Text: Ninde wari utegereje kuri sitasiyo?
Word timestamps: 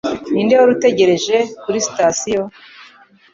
Ninde 0.31 0.53
wari 0.55 0.71
utegereje 0.77 1.37
kuri 1.61 1.77
sitasiyo? 1.87 2.41